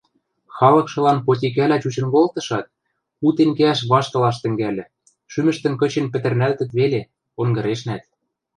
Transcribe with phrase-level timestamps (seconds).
[0.55, 2.65] Халыкшылан потикӓлӓ чучын колтышат,
[3.27, 4.85] утен кеӓш ваштылаш тӹнгӓльӹ,
[5.31, 7.01] шӱмӹштӹм кычен пӹтӹрнӓлтӹт веле,
[7.41, 8.03] онгырешнӓт.